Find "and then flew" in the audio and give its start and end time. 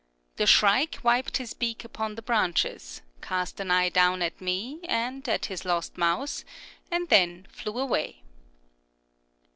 6.89-7.77